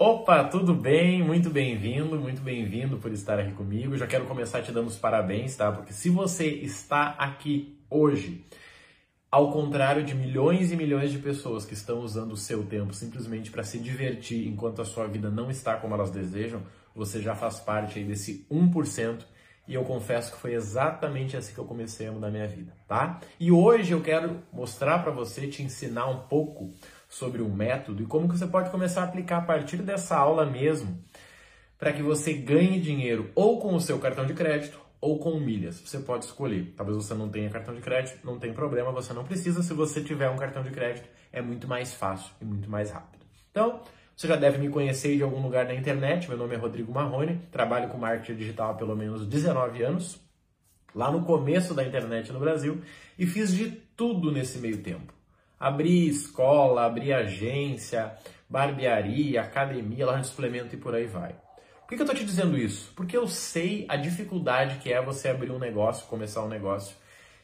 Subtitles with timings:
[0.00, 1.24] Opa, tudo bem?
[1.24, 3.96] Muito bem-vindo, muito bem-vindo por estar aqui comigo.
[3.96, 5.72] Já quero começar te dando os parabéns, tá?
[5.72, 8.46] Porque se você está aqui hoje,
[9.28, 13.50] ao contrário de milhões e milhões de pessoas que estão usando o seu tempo simplesmente
[13.50, 16.62] para se divertir enquanto a sua vida não está como elas desejam,
[16.94, 19.24] você já faz parte aí desse 1%
[19.66, 23.18] e eu confesso que foi exatamente assim que eu comecei a mudar minha vida, tá?
[23.38, 26.72] E hoje eu quero mostrar para você, te ensinar um pouco
[27.08, 30.44] sobre o método e como que você pode começar a aplicar a partir dessa aula
[30.44, 31.02] mesmo
[31.78, 35.80] para que você ganhe dinheiro ou com o seu cartão de crédito ou com milhas.
[35.80, 36.74] Você pode escolher.
[36.76, 39.62] Talvez você não tenha cartão de crédito, não tem problema, você não precisa.
[39.62, 43.24] Se você tiver um cartão de crédito, é muito mais fácil e muito mais rápido.
[43.50, 43.80] Então,
[44.16, 46.28] você já deve me conhecer de algum lugar na internet.
[46.28, 50.20] Meu nome é Rodrigo Marrone, trabalho com marketing digital há pelo menos 19 anos,
[50.92, 52.82] lá no começo da internet no Brasil,
[53.16, 55.17] e fiz de tudo nesse meio tempo
[55.58, 58.14] abrir escola, abrir agência,
[58.48, 61.34] barbearia, academia, loja de suplemento e por aí vai.
[61.86, 62.92] Por que eu estou te dizendo isso?
[62.94, 66.94] Porque eu sei a dificuldade que é você abrir um negócio, começar um negócio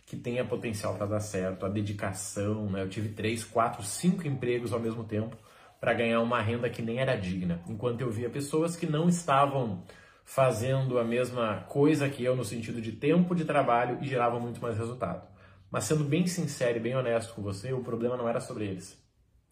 [0.06, 2.83] que tenha potencial para dar certo, a dedicação, né?
[2.83, 5.36] Eu tive três, quatro, cinco empregos ao mesmo tempo
[5.81, 9.83] para ganhar uma renda que nem era digna, enquanto eu via pessoas que não estavam
[10.25, 14.60] fazendo a mesma coisa que eu no sentido de tempo de trabalho e geravam muito
[14.60, 15.27] mais resultado.
[15.75, 18.97] Mas sendo bem sincero e bem honesto com você, o problema não era sobre eles,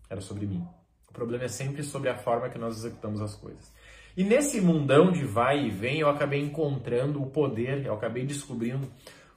[0.08, 0.64] era sobre mim.
[1.10, 3.72] O problema é sempre sobre a forma que nós executamos as coisas.
[4.16, 8.86] E nesse mundão de vai e vem, eu acabei encontrando o poder, eu acabei descobrindo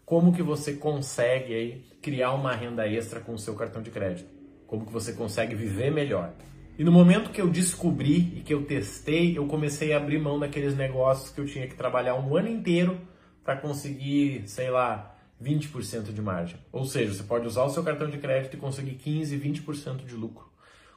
[0.06, 4.30] como que você consegue aí criar uma renda extra com o seu cartão de crédito.
[4.68, 6.36] Como que você consegue viver melhor.
[6.78, 10.38] E no momento que eu descobri e que eu testei, eu comecei a abrir mão
[10.38, 13.02] daqueles negócios que eu tinha que trabalhar um ano inteiro
[13.44, 16.58] para conseguir, sei lá, 20% de margem.
[16.72, 20.16] Ou seja, você pode usar o seu cartão de crédito e conseguir 15, 20% de
[20.16, 20.50] lucro.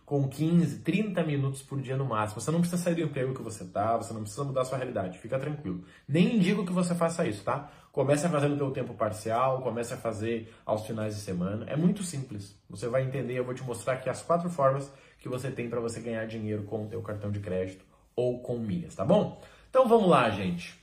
[0.04, 2.40] Com 15, 30 minutos por dia no máximo.
[2.40, 4.78] Você não precisa sair do emprego que você está, você não precisa mudar a sua
[4.78, 5.18] realidade.
[5.18, 5.84] Fica tranquilo.
[6.08, 7.70] Nem indico que você faça isso, tá?
[7.92, 11.66] Comece a fazer no teu tempo parcial, comece a fazer aos finais de semana.
[11.68, 12.56] É muito simples.
[12.70, 15.80] Você vai entender, eu vou te mostrar aqui as quatro formas que você tem para
[15.80, 17.84] você ganhar dinheiro com o teu cartão de crédito
[18.16, 19.40] ou com milhas, tá bom?
[19.68, 20.78] Então vamos lá, gente.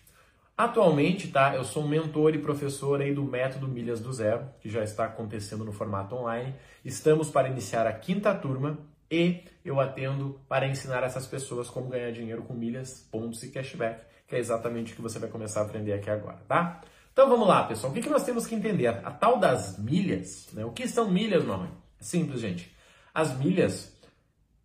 [0.57, 4.85] Atualmente, tá, eu sou mentor e professor aí do método Milhas do Zero, que já
[4.85, 6.55] está acontecendo no formato online.
[6.83, 8.77] Estamos para iniciar a quinta turma
[9.11, 14.01] e eu atendo para ensinar essas pessoas como ganhar dinheiro com milhas, pontos e cashback,
[14.25, 16.79] que é exatamente o que você vai começar a aprender aqui agora, tá?
[17.11, 17.91] Então vamos lá, pessoal.
[17.91, 18.87] O que, que nós temos que entender?
[18.87, 20.63] A tal das milhas, né?
[20.63, 21.69] O que são milhas, mamãe?
[21.99, 22.73] É simples, gente.
[23.13, 23.93] As milhas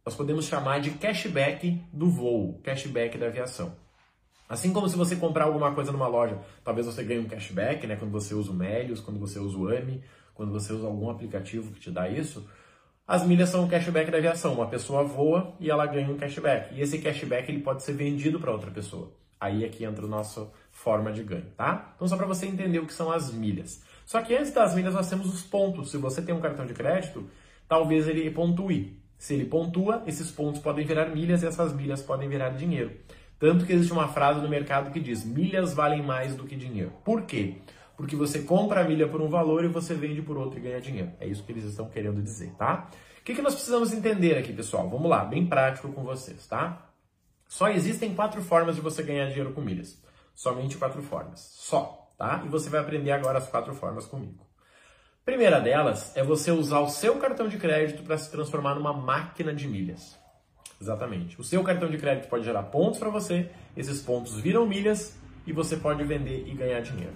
[0.06, 3.74] nós podemos chamar de cashback do voo, cashback da aviação.
[4.50, 7.94] Assim como se você comprar alguma coisa numa loja, talvez você ganhe um cashback, né?
[7.94, 10.02] Quando você usa o Melios, quando você usa o AMI,
[10.34, 12.44] quando você usa algum aplicativo que te dá isso.
[13.06, 14.54] As milhas são o cashback da aviação.
[14.54, 16.74] Uma pessoa voa e ela ganha um cashback.
[16.74, 19.12] E esse cashback ele pode ser vendido para outra pessoa.
[19.38, 21.92] Aí é que entra a nossa forma de ganho, tá?
[21.94, 23.84] Então só para você entender o que são as milhas.
[24.04, 25.92] Só que antes das milhas nós temos os pontos.
[25.92, 27.24] Se você tem um cartão de crédito,
[27.68, 29.00] talvez ele pontue.
[29.16, 32.90] Se ele pontua, esses pontos podem virar milhas e essas milhas podem virar dinheiro.
[33.40, 36.92] Tanto que existe uma frase no mercado que diz: milhas valem mais do que dinheiro.
[37.02, 37.56] Por quê?
[37.96, 40.80] Porque você compra a milha por um valor e você vende por outro e ganha
[40.80, 41.10] dinheiro.
[41.18, 42.90] É isso que eles estão querendo dizer, tá?
[43.18, 44.88] O que, que nós precisamos entender aqui, pessoal?
[44.88, 46.86] Vamos lá, bem prático com vocês, tá?
[47.48, 50.00] Só existem quatro formas de você ganhar dinheiro com milhas.
[50.34, 51.40] Somente quatro formas.
[51.40, 52.42] Só, tá?
[52.44, 54.46] E você vai aprender agora as quatro formas comigo.
[55.24, 59.54] Primeira delas é você usar o seu cartão de crédito para se transformar numa máquina
[59.54, 60.19] de milhas.
[60.80, 61.38] Exatamente.
[61.40, 65.52] O seu cartão de crédito pode gerar pontos para você, esses pontos viram milhas e
[65.52, 67.14] você pode vender e ganhar dinheiro.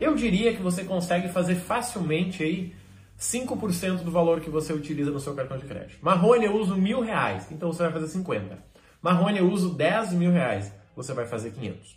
[0.00, 2.74] Eu diria que você consegue fazer facilmente aí
[3.18, 5.98] 5% do valor que você utiliza no seu cartão de crédito.
[6.02, 8.58] Marrone, eu uso mil reais, então você vai fazer 50.
[9.00, 11.96] Marrone, eu uso 10 mil reais, você vai fazer 500.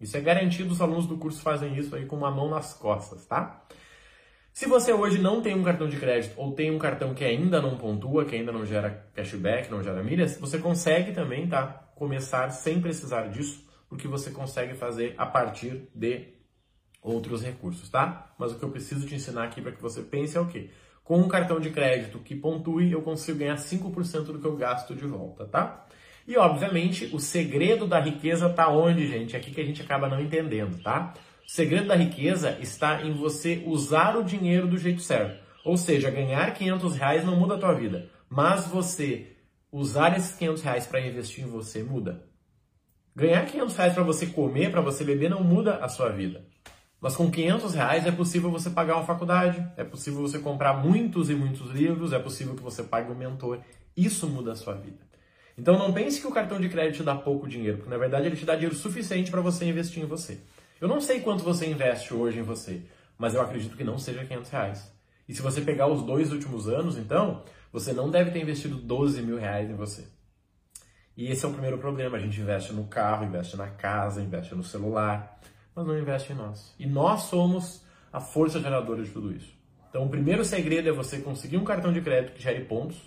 [0.00, 3.24] Isso é garantido, os alunos do curso fazem isso aí com uma mão nas costas,
[3.26, 3.62] tá?
[4.56, 7.60] Se você hoje não tem um cartão de crédito ou tem um cartão que ainda
[7.60, 11.66] não pontua, que ainda não gera cashback, não gera milhas, você consegue também, tá?
[11.94, 16.28] Começar sem precisar disso, porque você consegue fazer a partir de
[17.02, 18.34] outros recursos, tá?
[18.38, 20.70] Mas o que eu preciso te ensinar aqui para que você pense é o quê?
[21.04, 24.94] Com um cartão de crédito que pontue, eu consigo ganhar 5% do que eu gasto
[24.94, 25.86] de volta, tá?
[26.26, 29.36] E obviamente, o segredo da riqueza tá onde, gente?
[29.36, 31.12] É aqui que a gente acaba não entendendo, tá?
[31.46, 35.40] O segredo da riqueza está em você usar o dinheiro do jeito certo.
[35.64, 39.36] Ou seja, ganhar 500 reais não muda a tua vida, mas você
[39.70, 42.24] usar esses 500 reais para investir em você muda.
[43.14, 46.44] Ganhar 500 reais para você comer, para você beber, não muda a sua vida.
[47.00, 51.30] Mas com 500 reais é possível você pagar uma faculdade, é possível você comprar muitos
[51.30, 53.60] e muitos livros, é possível que você pague um mentor.
[53.96, 54.98] Isso muda a sua vida.
[55.56, 58.36] Então não pense que o cartão de crédito dá pouco dinheiro, porque na verdade ele
[58.36, 60.40] te dá dinheiro suficiente para você investir em você.
[60.80, 62.82] Eu não sei quanto você investe hoje em você,
[63.16, 64.92] mas eu acredito que não seja 500 reais.
[65.26, 67.42] E se você pegar os dois últimos anos, então,
[67.72, 70.06] você não deve ter investido 12 mil reais em você.
[71.16, 72.18] E esse é o primeiro problema.
[72.18, 75.40] A gente investe no carro, investe na casa, investe no celular,
[75.74, 76.74] mas não investe em nós.
[76.78, 77.82] E nós somos
[78.12, 79.56] a força geradora de tudo isso.
[79.88, 83.00] Então, o primeiro segredo é você conseguir um cartão de crédito que gere pontos,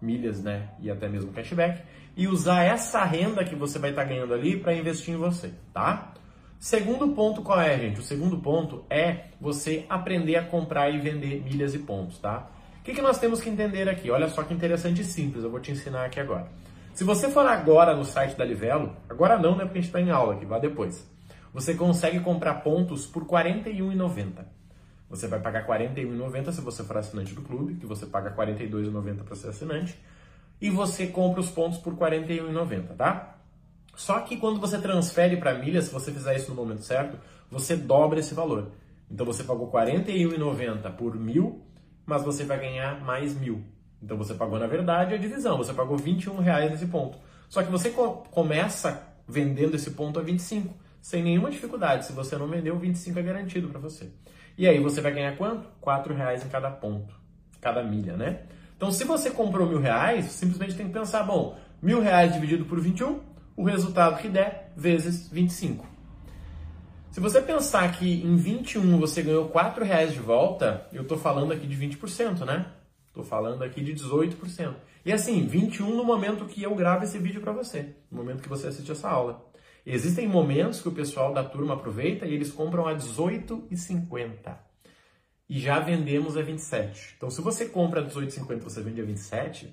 [0.00, 1.82] milhas, né, e até mesmo cashback,
[2.16, 6.14] e usar essa renda que você vai estar ganhando ali para investir em você, tá?
[6.58, 8.00] Segundo ponto qual é, gente?
[8.00, 12.50] O segundo ponto é você aprender a comprar e vender milhas e pontos, tá?
[12.80, 14.10] O que, que nós temos que entender aqui?
[14.10, 16.48] Olha só que interessante e simples, eu vou te ensinar aqui agora.
[16.94, 20.00] Se você for agora no site da Livelo, agora não, né, porque a gente está
[20.00, 21.06] em aula aqui, vá depois.
[21.52, 24.44] Você consegue comprar pontos por R$ 41,90.
[25.08, 28.54] Você vai pagar R$ 41,90 se você for assinante do clube, que você paga R$
[28.54, 29.98] 42,90 para ser assinante,
[30.60, 33.35] e você compra os pontos por R$ 41,90, tá?
[33.96, 37.18] Só que quando você transfere para milhas, se você fizer isso no momento certo,
[37.50, 38.70] você dobra esse valor.
[39.10, 41.62] Então você pagou R$ 41,90 por mil,
[42.04, 43.64] mas você vai ganhar mais mil.
[44.02, 45.56] Então você pagou, na verdade, a divisão.
[45.56, 47.18] Você pagou R$ reais nesse ponto.
[47.48, 52.04] Só que você co começa vendendo esse ponto a 25, sem nenhuma dificuldade.
[52.04, 54.10] Se você não vendeu, 25 é garantido para você.
[54.58, 55.68] E aí você vai ganhar quanto?
[55.84, 57.14] R$ reais em cada ponto,
[57.62, 58.42] cada milha, né?
[58.76, 62.78] Então, se você comprou mil reais, simplesmente tem que pensar, bom, mil reais dividido por
[62.78, 63.20] 21,
[63.56, 65.86] o resultado que der, vezes 25.
[67.10, 71.52] Se você pensar que em 21 você ganhou 4 reais de volta, eu estou falando
[71.52, 72.66] aqui de 20%, né?
[73.08, 74.74] Estou falando aqui de 18%.
[75.02, 78.48] E assim, 21 no momento que eu gravo esse vídeo para você, no momento que
[78.48, 79.50] você assiste essa aula.
[79.86, 84.58] Existem momentos que o pessoal da turma aproveita e eles compram a 18,50.
[85.48, 87.14] E já vendemos a 27.
[87.16, 89.72] Então, se você compra a 18,50 e você vende a 27,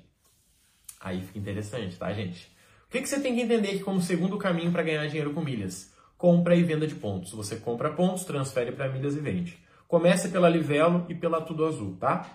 [1.01, 2.52] aí fica interessante, tá, gente?
[2.93, 5.91] Que, que você tem que entender como segundo caminho para ganhar dinheiro com milhas?
[6.15, 7.31] Compra e venda de pontos.
[7.31, 9.57] Você compra pontos, transfere para milhas e vende.
[9.87, 12.29] Comece pela Livelo e pela Tudo Azul, tá?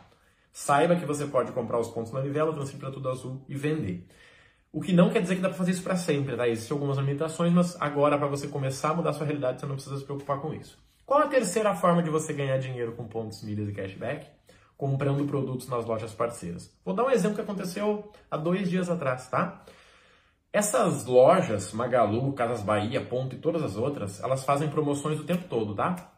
[0.52, 4.04] Saiba que você pode comprar os pontos na Livelo, transferir para Tudo Azul e vender.
[4.72, 6.48] O que não quer dizer que dá para fazer isso para sempre, tá?
[6.48, 9.76] Existem algumas limitações, mas agora para você começar a mudar a sua realidade, você não
[9.76, 10.76] precisa se preocupar com isso.
[11.06, 14.26] Qual a terceira forma de você ganhar dinheiro com pontos, milhas e cashback?
[14.76, 16.76] Comprando produtos nas lojas parceiras.
[16.84, 19.64] Vou dar um exemplo que aconteceu há dois dias atrás, tá?
[20.52, 25.46] Essas lojas, Magalu, Casas Bahia, Ponto e todas as outras, elas fazem promoções o tempo
[25.48, 26.10] todo, tá?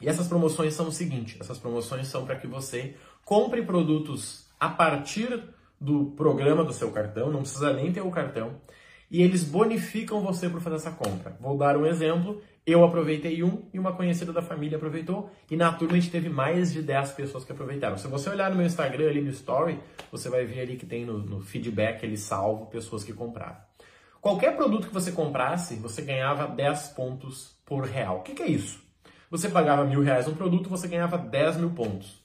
[0.00, 4.68] E essas promoções são o seguinte: essas promoções são para que você compre produtos a
[4.68, 5.42] partir
[5.80, 8.60] do programa do seu cartão, não precisa nem ter o cartão,
[9.10, 11.36] e eles bonificam você por fazer essa compra.
[11.40, 12.40] Vou dar um exemplo.
[12.64, 16.28] Eu aproveitei um e uma conhecida da família aproveitou, e na turma a gente teve
[16.28, 17.96] mais de 10 pessoas que aproveitaram.
[17.96, 19.80] Se você olhar no meu Instagram ali no Story,
[20.12, 23.56] você vai ver ali que tem no, no feedback ele salvo pessoas que compraram.
[24.20, 28.18] Qualquer produto que você comprasse, você ganhava 10 pontos por real.
[28.18, 28.80] O que, que é isso?
[29.30, 32.22] Você pagava mil reais um produto, você ganhava 10 mil pontos.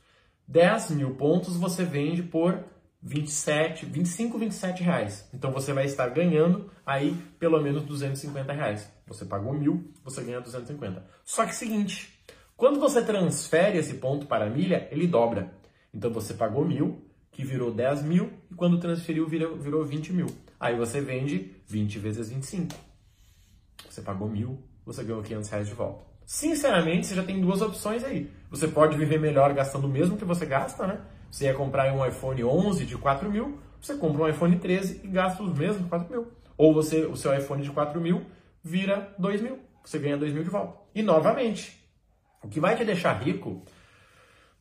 [0.48, 2.64] 10 mil pontos você vende por
[3.02, 5.30] 27, 25, 27 reais.
[5.34, 8.90] Então você vai estar ganhando aí pelo menos 250 reais.
[9.08, 11.06] Você pagou mil, você ganha 250.
[11.24, 12.20] Só que seguinte,
[12.58, 15.54] quando você transfere esse ponto para a milha, ele dobra.
[15.94, 20.28] Então você pagou mil, que virou 10 mil, e quando transferiu virou, virou 20 mil.
[20.60, 22.76] Aí você vende 20 vezes 25.
[23.90, 26.04] Você pagou mil, você ganhou 500 reais de volta.
[26.26, 28.32] Sinceramente, você já tem duas opções aí.
[28.50, 31.02] Você pode viver melhor gastando o mesmo que você gasta, né?
[31.36, 35.08] Você ia comprar um iPhone 11 de 4 mil, você compra um iPhone 13 e
[35.10, 36.32] gasta os mesmos 4 mil.
[36.58, 38.26] Ou você, o seu iPhone de 4 mil
[38.64, 40.80] vira 2 mil, você ganha 2 mil de volta.
[40.96, 41.78] E novamente,
[42.42, 43.66] o que vai te deixar rico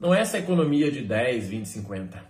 [0.01, 2.21] não é essa economia de 10, 20, 50.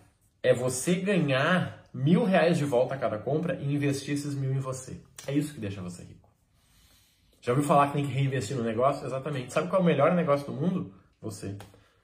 [0.42, 4.58] É você ganhar mil reais de volta a cada compra e investir esses mil em
[4.58, 5.00] você.
[5.26, 6.28] É isso que deixa você rico.
[7.40, 9.06] Já ouviu falar que tem que reinvestir no negócio?
[9.06, 9.54] Exatamente.
[9.54, 10.92] Sabe qual é o melhor negócio do mundo?
[11.22, 11.56] Você.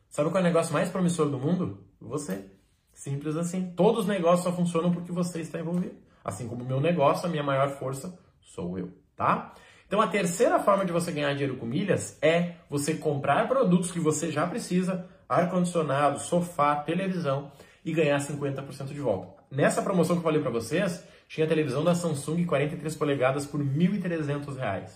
[0.08, 1.89] Sabe qual é o negócio mais promissor do mundo?
[2.00, 2.44] Você.
[2.92, 3.72] Simples assim.
[3.76, 5.94] Todos os negócios só funcionam porque você está envolvido.
[6.24, 9.54] Assim como o meu negócio, a minha maior força sou eu, tá?
[9.86, 13.98] Então a terceira forma de você ganhar dinheiro com milhas é você comprar produtos que
[13.98, 17.50] você já precisa, ar-condicionado, sofá, televisão
[17.84, 19.42] e ganhar 50% de volta.
[19.50, 23.60] Nessa promoção que eu falei para vocês, tinha a televisão da Samsung 43 polegadas por
[23.60, 24.90] R$ 1.300.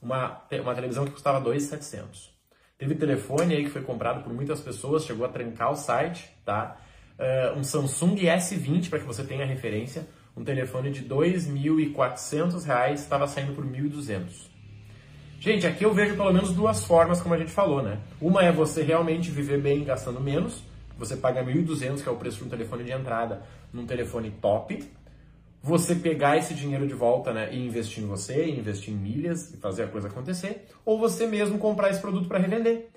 [0.00, 2.33] Uma, uma televisão que custava 2.700.
[2.76, 6.76] Teve telefone aí que foi comprado por muitas pessoas, chegou a trancar o site, tá?
[7.16, 13.28] Uh, um Samsung S20, para que você tenha referência, um telefone de R$ 2.400 estava
[13.28, 14.50] saindo por R$ 1.200.
[15.38, 18.00] Gente, aqui eu vejo pelo menos duas formas, como a gente falou, né?
[18.20, 20.64] Uma é você realmente viver bem gastando menos,
[20.98, 24.82] você paga 1.200, que é o preço de um telefone de entrada, num telefone top.
[25.64, 29.56] Você pegar esse dinheiro de volta né, e investir em você, investir em milhas e
[29.56, 32.90] fazer a coisa acontecer, ou você mesmo comprar esse produto para revender.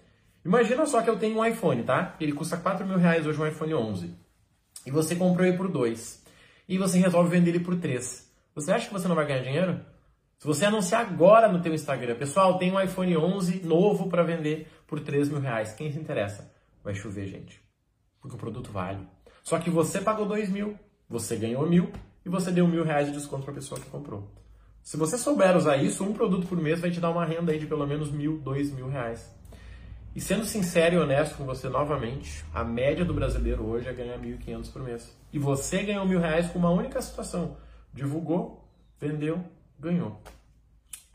[0.43, 2.17] Imagina só que eu tenho um iPhone, tá?
[2.19, 4.13] Ele custa 4 mil reais hoje, um iPhone 11.
[4.85, 6.21] E você comprou ele por 2.
[6.67, 8.29] E você resolve vender ele por 3.
[8.53, 9.79] Você acha que você não vai ganhar dinheiro?
[10.37, 14.67] Se você anunciar agora no teu Instagram, pessoal, tem um iPhone 11 novo para vender
[14.85, 15.71] por 3 mil reais.
[15.71, 16.51] Quem se interessa?
[16.83, 17.61] Vai chover, gente.
[18.19, 19.07] Porque o produto vale.
[19.41, 21.89] Só que você pagou 2 mil, você ganhou mil
[22.27, 24.29] e você deu mil reais de desconto para a pessoa que comprou.
[24.83, 27.59] Se você souber usar isso, um produto por mês vai te dar uma renda aí
[27.59, 29.33] de pelo menos mil, dois mil reais.
[30.13, 34.19] E sendo sincero e honesto com você novamente, a média do brasileiro hoje é ganhar
[34.19, 35.17] 1.500 por mês.
[35.31, 37.55] E você ganhou mil reais com uma única situação.
[37.93, 38.67] Divulgou,
[38.99, 39.41] vendeu,
[39.79, 40.21] ganhou.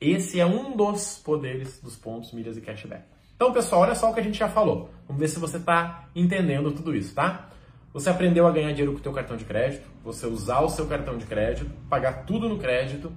[0.00, 3.04] Esse é um dos poderes dos pontos, milhas e cashback.
[3.36, 4.88] Então, pessoal, olha só o que a gente já falou.
[5.06, 7.50] Vamos ver se você está entendendo tudo isso, tá?
[7.92, 10.86] Você aprendeu a ganhar dinheiro com o teu cartão de crédito, você usar o seu
[10.86, 13.12] cartão de crédito, pagar tudo no crédito,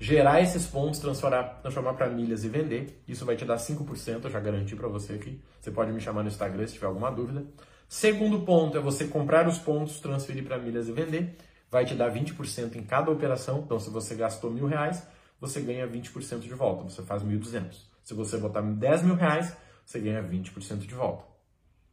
[0.00, 3.00] gerar esses pontos, transformar, transformar para milhas e vender.
[3.06, 5.40] Isso vai te dar 5%, eu já garanti para você aqui.
[5.60, 7.44] Você pode me chamar no Instagram se tiver alguma dúvida.
[7.88, 11.36] Segundo ponto é você comprar os pontos, transferir para milhas e vender.
[11.70, 13.62] Vai te dar 20% em cada operação.
[13.64, 15.06] Então, se você gastou mil reais,
[15.40, 16.82] você ganha 20% de volta.
[16.82, 17.76] Você faz 1.200.
[18.02, 21.24] Se você botar 10 mil reais, você ganha 20% de volta.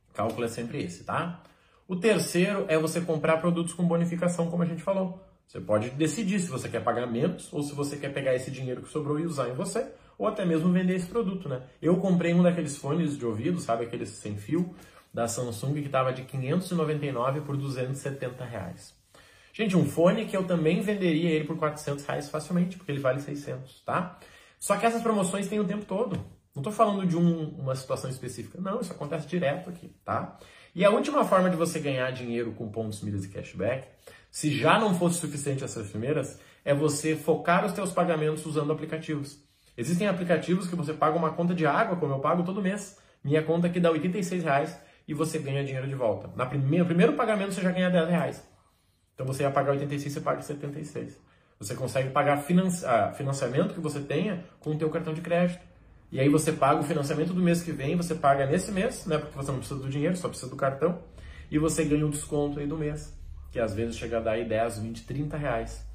[0.09, 1.43] O cálculo é sempre esse, tá?
[1.87, 5.23] O terceiro é você comprar produtos com bonificação, como a gente falou.
[5.47, 8.81] Você pode decidir se você quer pagar menos ou se você quer pegar esse dinheiro
[8.81, 11.61] que sobrou e usar em você, ou até mesmo vender esse produto, né?
[11.81, 14.75] Eu comprei um daqueles fones de ouvido, sabe, aqueles sem fio,
[15.13, 18.93] da Samsung que estava de 599 por 270 reais.
[19.53, 23.21] Gente, um fone que eu também venderia ele por 400 reais facilmente, porque ele vale
[23.21, 24.19] 600, tá?
[24.59, 26.17] Só que essas promoções têm o tempo todo.
[26.53, 28.59] Não estou falando de um, uma situação específica.
[28.59, 30.37] Não, isso acontece direto aqui, tá?
[30.77, 33.87] E a última forma de você ganhar dinheiro com pontos, milhas e cashback,
[34.29, 39.39] se já não fosse suficiente essas primeiras, é você focar os seus pagamentos usando aplicativos.
[39.75, 42.95] Existem aplicativos que você paga uma conta de água, como eu pago todo mês.
[43.23, 46.29] Minha conta aqui dá 86 reais e você ganha dinheiro de volta.
[46.35, 48.47] Na primeira, no primeiro pagamento você já ganha 10 reais.
[49.15, 51.17] Então você ia pagar 86, você paga 76.
[51.57, 52.45] Você consegue pagar
[52.85, 55.65] ah, financiamento que você tenha com o teu cartão de crédito.
[56.11, 59.17] E aí você paga o financiamento do mês que vem, você paga nesse mês, né?
[59.17, 60.99] Porque você não precisa do dinheiro, só precisa do cartão.
[61.51, 63.13] E você ganha um desconto aí do mês,
[63.51, 65.85] que às vezes chega a dar aí 10, 20, 30 reais.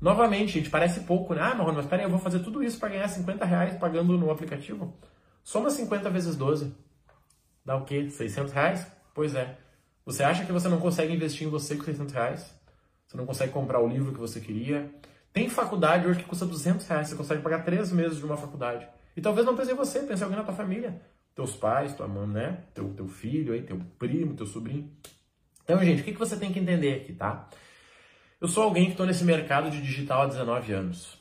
[0.00, 1.40] Novamente, gente, parece pouco, né?
[1.42, 4.94] Ah, mas peraí, eu vou fazer tudo isso para ganhar 50 reais pagando no aplicativo?
[5.42, 6.72] Soma 50 vezes 12.
[7.64, 8.08] Dá o quê?
[8.08, 8.86] 600 reais?
[9.14, 9.56] Pois é.
[10.04, 12.54] Você acha que você não consegue investir em você com 600 reais?
[13.06, 14.90] Você não consegue comprar o livro que você queria?
[15.32, 18.86] Tem faculdade hoje que custa 200 reais, você consegue pagar três meses de uma faculdade.
[19.16, 21.00] E talvez não pense em você, pense em alguém na tua família.
[21.34, 22.64] Teus pais, tua mãe, né?
[22.74, 24.90] Teu, teu filho, aí, teu primo, teu sobrinho.
[25.64, 27.48] Então, gente, o que, que você tem que entender aqui, tá?
[28.40, 31.18] Eu sou alguém que estou nesse mercado de digital há 19 anos.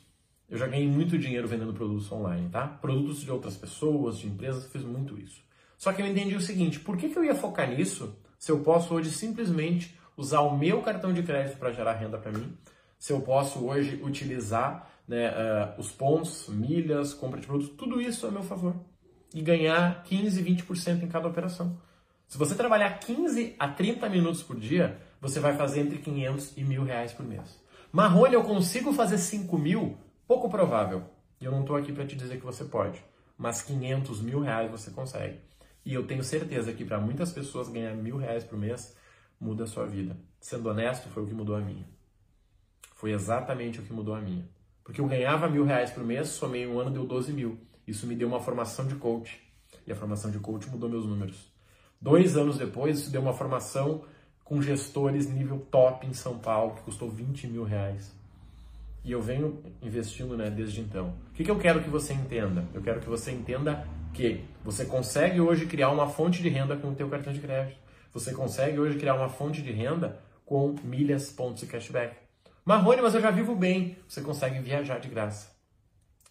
[0.50, 2.68] Eu já ganhei muito dinheiro vendendo produtos online, tá?
[2.68, 5.42] Produtos de outras pessoas, de empresas, fiz muito isso.
[5.78, 8.60] Só que eu entendi o seguinte: por que, que eu ia focar nisso se eu
[8.60, 12.56] posso hoje simplesmente usar o meu cartão de crédito para gerar renda para mim?
[12.98, 18.25] Se eu posso hoje utilizar né, uh, os pontos, milhas, compra de produtos, tudo isso
[18.25, 18.75] a meu favor.
[19.34, 21.80] E ganhar 15, 20% em cada operação.
[22.28, 26.64] Se você trabalhar 15 a 30 minutos por dia, você vai fazer entre 500 e
[26.64, 27.60] mil reais por mês.
[27.92, 29.98] Marrone, eu consigo fazer 5 mil?
[30.28, 31.04] Pouco provável.
[31.40, 33.04] E eu não estou aqui para te dizer que você pode.
[33.38, 35.40] Mas 500 mil reais você consegue.
[35.86, 38.96] E eu tenho certeza que para muitas pessoas ganhar mil reais por mês
[39.40, 40.18] muda a sua vida.
[40.40, 41.86] Sendo honesto, foi o que mudou a minha.
[42.96, 44.46] Foi exatamente o que mudou a minha.
[44.84, 47.60] Porque eu ganhava mil reais por mês, somei um ano, deu 12 mil.
[47.88, 49.40] Isso me deu uma formação de coach.
[49.86, 51.52] E a formação de coach mudou meus números.
[52.02, 54.04] Dois anos depois, isso deu uma formação
[54.44, 58.16] com gestores nível top em São Paulo, que custou 20 mil reais.
[59.04, 61.16] E eu venho investindo né, desde então.
[61.30, 62.66] O que, que eu quero que você entenda?
[62.74, 66.90] Eu quero que você entenda que você consegue hoje criar uma fonte de renda com
[66.90, 67.78] o teu cartão de crédito.
[68.14, 72.25] Você consegue hoje criar uma fonte de renda com milhas, pontos e cashback.
[72.65, 73.95] Marrone, mas eu já vivo bem.
[74.07, 75.55] Você consegue viajar de graça.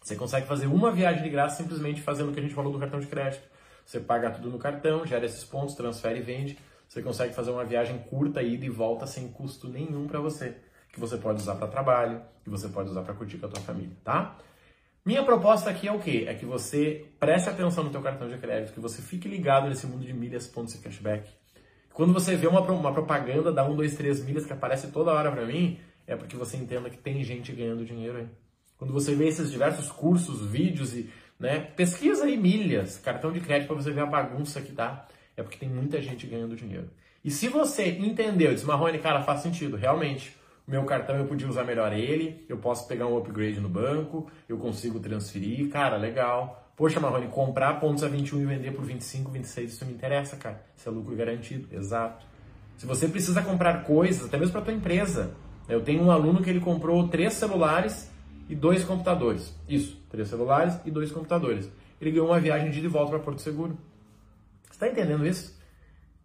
[0.03, 2.77] Você consegue fazer uma viagem de graça simplesmente fazendo o que a gente falou do
[2.77, 3.47] cartão de crédito.
[3.85, 6.59] Você paga tudo no cartão, gera esses pontos, transfere e vende.
[6.89, 10.57] Você consegue fazer uma viagem curta, ida e volta, sem custo nenhum para você.
[10.91, 13.61] Que você pode usar para trabalho, que você pode usar para curtir com a tua
[13.61, 14.37] família, tá?
[15.05, 16.25] Minha proposta aqui é o quê?
[16.27, 19.87] É que você preste atenção no teu cartão de crédito, que você fique ligado nesse
[19.87, 21.29] mundo de milhas, pontos e cashback.
[21.93, 25.31] Quando você vê uma, uma propaganda da 1, 2, 3 milhas que aparece toda hora
[25.31, 28.27] para mim, é porque você entenda que tem gente ganhando dinheiro aí.
[28.77, 31.09] Quando você vê esses diversos cursos, vídeos e
[31.39, 35.43] né, pesquisa aí milhas, cartão de crédito para você ver a bagunça que dá, é
[35.43, 36.89] porque tem muita gente ganhando dinheiro.
[37.23, 40.35] E se você entendeu, diz Marrone, cara, faz sentido, realmente,
[40.67, 44.57] meu cartão eu podia usar melhor ele, eu posso pegar um upgrade no banco, eu
[44.57, 46.71] consigo transferir, cara, legal.
[46.75, 50.63] Poxa, Marrone, comprar pontos a 21 e vender por 25, 26, isso me interessa, cara.
[50.75, 52.25] Isso é lucro garantido, exato.
[52.77, 55.35] Se você precisa comprar coisas, até mesmo para tua empresa.
[55.67, 58.11] Eu tenho um aluno que ele comprou três celulares
[58.47, 59.53] e dois computadores.
[59.67, 61.69] Isso, três celulares e dois computadores.
[61.99, 63.77] Ele ganhou uma viagem de volta para Porto Seguro.
[64.65, 65.57] Você está entendendo isso?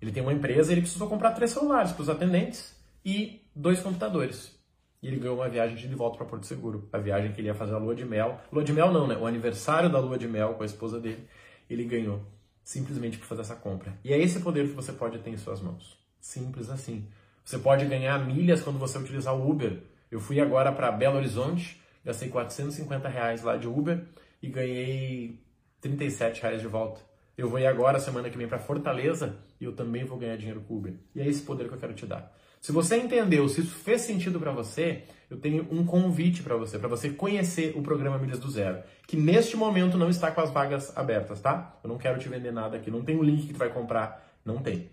[0.01, 4.59] Ele tem uma empresa, ele precisou comprar três celulares para os atendentes e dois computadores.
[5.03, 6.89] E ele ganhou uma viagem de volta para Porto Seguro.
[6.93, 8.39] A viagem que ele ia fazer a lua de mel.
[8.53, 9.17] Lua de mel não, né?
[9.17, 11.27] O aniversário da lua de mel com a esposa dele.
[11.69, 12.21] Ele ganhou
[12.63, 13.95] simplesmente por fazer essa compra.
[14.05, 15.99] E é esse poder que você pode ter em suas mãos.
[16.21, 17.07] Simples assim.
[17.45, 19.83] Você pode ganhar milhas quando você utilizar o Uber.
[20.11, 24.05] Eu fui agora para Belo Horizonte, gastei 450 reais lá de Uber
[24.43, 25.41] e ganhei
[25.81, 27.01] 37 reais de volta.
[27.37, 30.61] Eu vou ir agora, semana que vem, para Fortaleza e eu também vou ganhar dinheiro
[30.61, 30.95] com Uber.
[31.15, 32.31] E é esse poder que eu quero te dar.
[32.61, 36.79] Se você entendeu, se isso fez sentido para você, eu tenho um convite para você,
[36.79, 40.51] para você conhecer o programa Milhas do Zero, que neste momento não está com as
[40.51, 41.79] vagas abertas, tá?
[41.83, 44.23] Eu não quero te vender nada aqui, não tem o link que tu vai comprar,
[44.45, 44.91] não tem.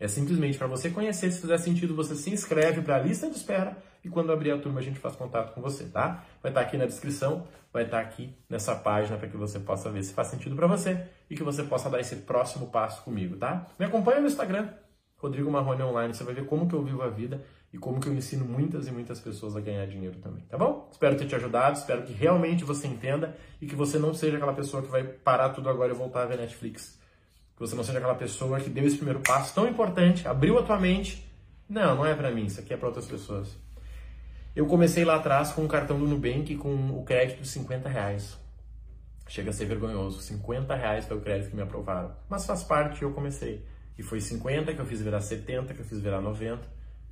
[0.00, 3.36] É simplesmente para você conhecer, se fizer sentido, você se inscreve para a lista de
[3.36, 6.24] espera e quando abrir a turma a gente faz contato com você, tá?
[6.42, 9.58] Vai estar tá aqui na descrição, vai estar tá aqui nessa página para que você
[9.58, 13.02] possa ver se faz sentido para você e que você possa dar esse próximo passo
[13.02, 13.66] comigo, tá?
[13.78, 14.70] Me acompanha no Instagram,
[15.18, 18.08] Rodrigo Marrone Online, você vai ver como que eu vivo a vida e como que
[18.08, 20.88] eu ensino muitas e muitas pessoas a ganhar dinheiro também, tá bom?
[20.90, 24.54] Espero ter te ajudado, espero que realmente você entenda e que você não seja aquela
[24.54, 26.99] pessoa que vai parar tudo agora e voltar a ver Netflix.
[27.60, 30.62] Que você não seja aquela pessoa que deu esse primeiro passo tão importante, abriu a
[30.62, 31.30] tua mente.
[31.68, 33.54] Não, não é para mim, isso aqui é para outras pessoas.
[34.56, 38.38] Eu comecei lá atrás com um cartão do Nubank com o crédito de 50 reais.
[39.28, 40.22] Chega a ser vergonhoso.
[40.22, 42.12] 50 reais foi o crédito que me aprovaram.
[42.30, 43.62] Mas faz parte, eu comecei.
[43.98, 46.62] E foi 50 que eu fiz virar 70, que eu fiz virar 90.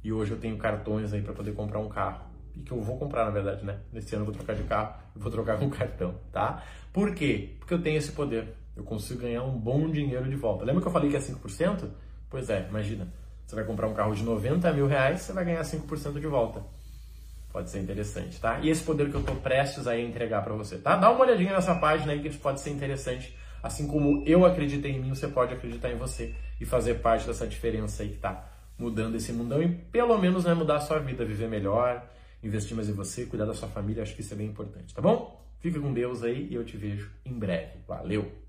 [0.02, 2.24] E hoje eu tenho cartões aí para poder comprar um carro.
[2.56, 3.80] E que eu vou comprar, na verdade, né?
[3.92, 6.64] Nesse ano eu vou trocar de carro e vou trocar com cartão, tá?
[6.90, 7.54] Por quê?
[7.58, 8.54] Porque eu tenho esse poder.
[8.78, 10.64] Eu consigo ganhar um bom dinheiro de volta.
[10.64, 11.88] Lembra que eu falei que é 5%?
[12.30, 13.12] Pois é, imagina.
[13.44, 16.62] Você vai comprar um carro de 90 mil reais, você vai ganhar 5% de volta.
[17.52, 18.60] Pode ser interessante, tá?
[18.60, 20.94] E esse poder que eu estou prestes a entregar para você, tá?
[20.94, 23.36] Dá uma olhadinha nessa página aí que pode ser interessante.
[23.60, 27.48] Assim como eu acreditei em mim, você pode acreditar em você e fazer parte dessa
[27.48, 31.24] diferença aí que tá mudando esse mundão e pelo menos né, mudar a sua vida,
[31.24, 32.06] viver melhor,
[32.44, 35.02] investir mais em você, cuidar da sua família, acho que isso é bem importante, tá
[35.02, 35.44] bom?
[35.58, 37.78] Fica com Deus aí e eu te vejo em breve.
[37.88, 38.47] Valeu!